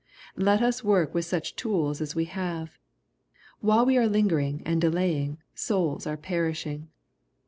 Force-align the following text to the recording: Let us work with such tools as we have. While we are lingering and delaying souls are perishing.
Let 0.35 0.63
us 0.63 0.83
work 0.83 1.13
with 1.13 1.25
such 1.25 1.55
tools 1.55 2.01
as 2.01 2.15
we 2.15 2.25
have. 2.25 2.79
While 3.59 3.85
we 3.85 3.97
are 3.97 4.07
lingering 4.09 4.63
and 4.65 4.81
delaying 4.81 5.37
souls 5.53 6.07
are 6.07 6.17
perishing. 6.17 6.87